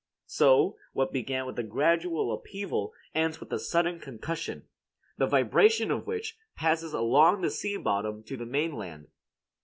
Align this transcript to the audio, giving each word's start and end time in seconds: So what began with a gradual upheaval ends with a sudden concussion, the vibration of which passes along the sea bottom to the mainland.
So 0.25 0.77
what 0.93 1.13
began 1.13 1.45
with 1.45 1.59
a 1.59 1.63
gradual 1.63 2.33
upheaval 2.33 2.91
ends 3.13 3.39
with 3.39 3.53
a 3.53 3.59
sudden 3.59 3.99
concussion, 3.99 4.67
the 5.19 5.27
vibration 5.27 5.91
of 5.91 6.07
which 6.07 6.39
passes 6.55 6.91
along 6.93 7.41
the 7.41 7.51
sea 7.51 7.77
bottom 7.77 8.23
to 8.23 8.35
the 8.35 8.47
mainland. 8.47 9.09